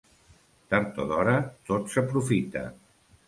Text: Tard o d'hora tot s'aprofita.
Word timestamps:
Tard 0.73 0.97
o 1.03 1.05
d'hora 1.11 1.35
tot 1.71 1.93
s'aprofita. 1.97 2.65